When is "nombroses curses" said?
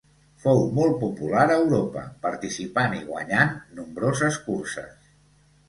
3.83-5.01